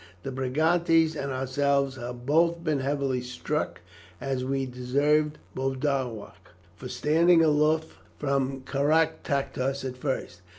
[0.23, 3.81] The Brigantes and ourselves have both been heavily struck,
[4.19, 10.41] as we deserved, Boduoc, for standing aloof from Caractacus at first.